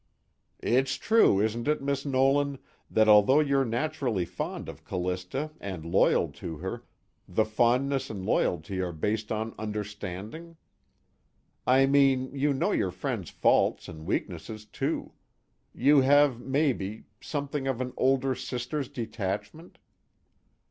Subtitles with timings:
[0.67, 2.57] _""It's true, isn't it, Miss Nolan,
[2.89, 6.83] that although you're naturally fond of Callista and loyal to her,
[7.27, 10.57] the fondness and loyalty are based on understanding?
[11.67, 15.11] I mean, you know your friend's faults and weaknesses too.
[15.71, 19.77] You have, maybe, something of an older sister's detachment?"